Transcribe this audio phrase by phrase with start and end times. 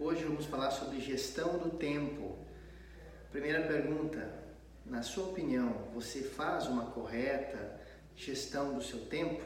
[0.00, 2.38] Hoje vamos falar sobre gestão do tempo.
[3.32, 4.32] Primeira pergunta:
[4.86, 7.80] na sua opinião, você faz uma correta
[8.14, 9.42] gestão do seu tempo?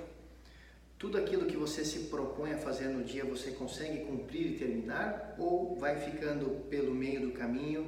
[0.98, 5.36] Tudo aquilo que você se propõe a fazer no dia você consegue cumprir e terminar?
[5.38, 7.84] Ou vai ficando pelo meio do caminho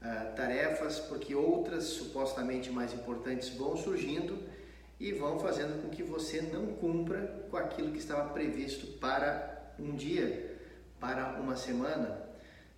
[0.00, 4.38] uh, tarefas porque outras supostamente mais importantes vão surgindo
[5.00, 9.96] e vão fazendo com que você não cumpra com aquilo que estava previsto para um
[9.96, 10.57] dia?
[11.00, 12.28] Para uma semana,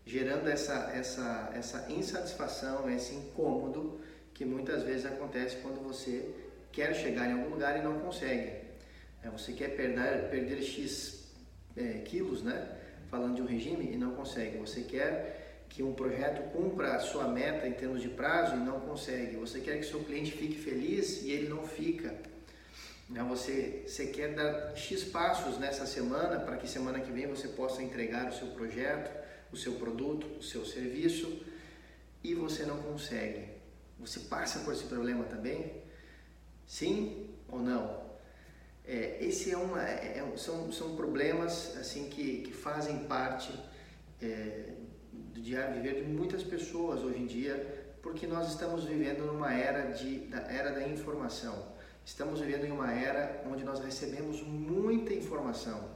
[0.05, 4.01] gerando essa, essa, essa insatisfação, esse incômodo
[4.35, 6.35] que muitas vezes acontece quando você
[6.73, 8.53] quer chegar em algum lugar e não consegue.
[9.23, 11.31] É, você quer perder, perder X
[11.77, 12.77] é, quilos, né?
[13.11, 14.59] Falando de um regime e não consegue.
[14.59, 18.81] Você quer que um projeto cumpra a sua meta em termos de prazo e não
[18.81, 19.37] consegue.
[19.37, 22.15] Você quer que seu cliente fique feliz e ele não fica.
[23.11, 23.23] Né?
[23.25, 27.83] Você, você quer dar X passos nessa semana para que semana que vem você possa
[27.83, 29.11] entregar o seu projeto,
[29.53, 31.45] o seu produto, o seu serviço
[32.23, 33.49] e você não consegue.
[33.99, 35.83] Você passa por esse problema também?
[36.67, 38.01] Sim ou não?
[38.85, 43.53] É, esse é uma, é, é são, são problemas assim que, que fazem parte
[44.23, 44.73] é,
[45.13, 49.93] do diário viver de muitas pessoas hoje em dia, porque nós estamos vivendo numa era
[49.93, 51.80] de, da era da informação.
[52.11, 55.89] Estamos vivendo em uma era onde nós recebemos muita informação,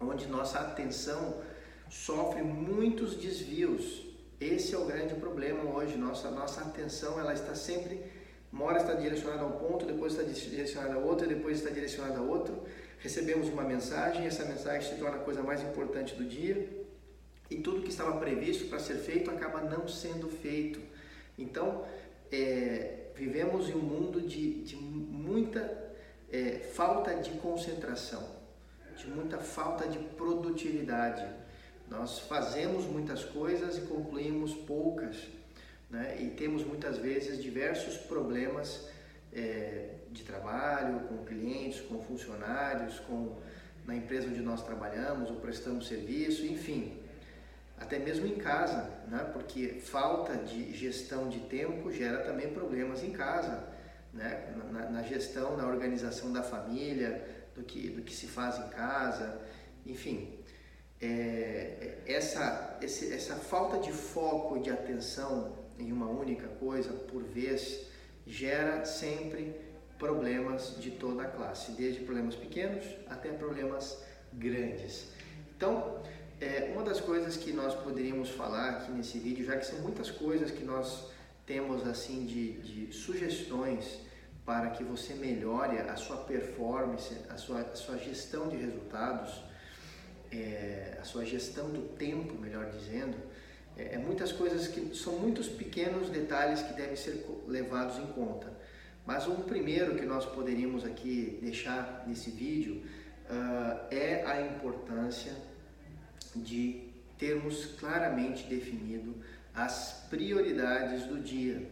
[0.00, 1.42] onde nossa atenção
[1.90, 4.06] sofre muitos desvios.
[4.40, 5.98] Esse é o grande problema hoje.
[5.98, 8.00] Nossa nossa atenção ela está sempre
[8.50, 12.20] uma hora está direcionada a um ponto, depois está direcionada a outro, depois está direcionada
[12.20, 12.62] a outro.
[13.00, 16.66] Recebemos uma mensagem, essa mensagem se torna a coisa mais importante do dia
[17.50, 20.80] e tudo que estava previsto para ser feito acaba não sendo feito.
[21.38, 21.84] Então,
[22.42, 25.60] é, vivemos em um mundo de, de muita
[26.32, 28.26] é, falta de concentração,
[28.96, 31.24] de muita falta de produtividade.
[31.88, 35.16] Nós fazemos muitas coisas e concluímos poucas
[35.90, 36.16] né?
[36.20, 38.88] e temos muitas vezes diversos problemas
[39.32, 43.36] é, de trabalho, com clientes, com funcionários, com
[43.86, 46.98] na empresa onde nós trabalhamos ou prestamos serviço, enfim,
[47.78, 49.30] até mesmo em casa, né?
[49.32, 53.68] porque falta de gestão de tempo gera também problemas em casa,
[54.12, 54.54] né?
[54.70, 59.40] na, na gestão, na organização da família, do que, do que se faz em casa,
[59.86, 60.38] enfim,
[61.00, 67.22] é, essa, esse, essa falta de foco e de atenção em uma única coisa por
[67.22, 67.86] vez
[68.26, 69.54] gera sempre
[69.98, 74.02] problemas de toda a classe, desde problemas pequenos até problemas
[74.32, 75.08] grandes.
[75.56, 76.02] Então,
[76.40, 80.10] é, uma das coisas que nós poderíamos falar aqui nesse vídeo, já que são muitas
[80.10, 81.08] coisas que nós
[81.46, 84.00] temos assim de, de sugestões
[84.44, 89.42] para que você melhore a sua performance, a sua, a sua gestão de resultados,
[90.30, 93.16] é, a sua gestão do tempo, melhor dizendo,
[93.76, 98.52] é, é, muitas coisas que são muitos pequenos detalhes que devem ser levados em conta.
[99.06, 102.82] Mas um primeiro que nós poderíamos aqui deixar nesse vídeo
[103.28, 105.32] uh, é a importância
[106.36, 109.14] de termos claramente definido
[109.54, 111.70] as prioridades do dia,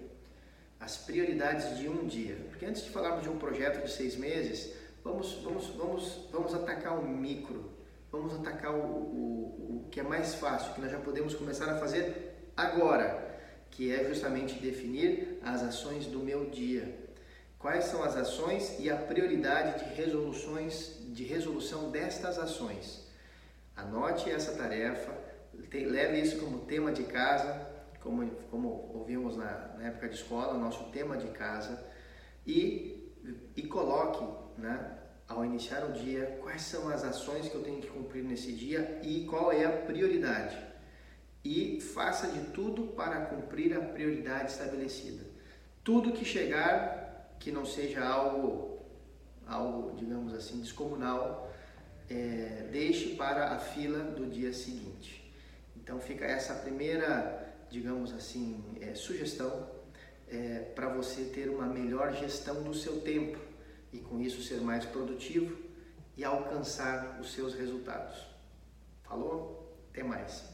[0.78, 2.36] as prioridades de um dia.
[2.48, 6.98] Porque antes de falarmos de um projeto de seis meses, vamos, vamos, vamos, vamos atacar
[6.98, 7.70] o micro,
[8.10, 11.78] vamos atacar o, o, o que é mais fácil, que nós já podemos começar a
[11.78, 13.30] fazer agora,
[13.70, 17.00] que é justamente definir as ações do meu dia.
[17.58, 23.06] Quais são as ações e a prioridade de resoluções, de resolução destas ações.
[23.76, 25.12] Anote essa tarefa,
[25.72, 27.66] leve isso como tema de casa,
[28.00, 31.82] como, como ouvimos na, na época de escola, nosso tema de casa,
[32.46, 33.12] e,
[33.56, 34.24] e coloque
[34.60, 38.52] né, ao iniciar o dia, quais são as ações que eu tenho que cumprir nesse
[38.52, 40.58] dia e qual é a prioridade.
[41.44, 45.24] E faça de tudo para cumprir a prioridade estabelecida.
[45.82, 48.78] Tudo que chegar que não seja algo,
[49.46, 51.50] algo digamos assim, descomunal,
[52.08, 55.32] é, deixe para a fila do dia seguinte.
[55.76, 59.68] Então fica essa primeira, digamos assim, é, sugestão
[60.28, 63.38] é, para você ter uma melhor gestão do seu tempo
[63.92, 65.56] e com isso ser mais produtivo
[66.16, 68.26] e alcançar os seus resultados.
[69.02, 69.76] Falou?
[69.90, 70.44] Até mais.